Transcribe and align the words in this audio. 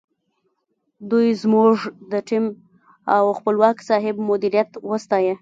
دوی 1.09 1.27
زموږ 1.43 1.75
د 2.11 2.13
ټیم 2.27 2.45
او 3.15 3.23
خپلواک 3.37 3.77
صاحب 3.89 4.15
مدیریت 4.29 4.69
وستایه. 4.89 5.33